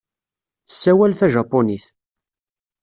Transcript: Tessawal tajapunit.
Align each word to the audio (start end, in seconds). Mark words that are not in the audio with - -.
Tessawal 0.67 1.13
tajapunit. 1.19 1.85